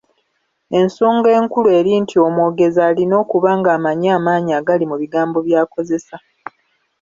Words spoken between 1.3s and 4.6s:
enkulu eri nti omwogezi alina okuba ng’amanyi amaanyi